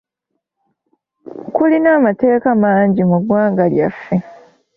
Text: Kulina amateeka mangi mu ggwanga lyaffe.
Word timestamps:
Kulina 1.55 1.89
amateeka 1.97 2.47
mangi 2.63 3.01
mu 3.09 3.17
ggwanga 3.21 3.63
lyaffe. 3.73 4.15